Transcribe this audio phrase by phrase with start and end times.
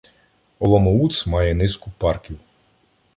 [0.59, 2.39] Оломоуц має низку парків.